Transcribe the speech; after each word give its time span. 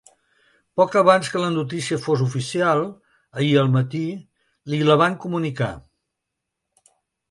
Poc 0.79 0.95
abans 1.01 1.29
que 1.33 1.41
la 1.43 1.51
notícia 1.57 1.99
fos 2.07 2.25
oficial, 2.29 2.83
ahir 3.39 3.53
al 3.67 3.73
matí, 3.79 4.05
li 4.75 4.85
la 4.93 5.01
van 5.07 5.23
comunicar. 5.29 5.75